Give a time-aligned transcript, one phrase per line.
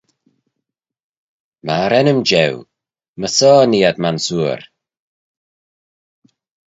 [1.65, 2.55] Myr ennym jeu,
[3.19, 4.59] myr shoh nee ad m'ansoor.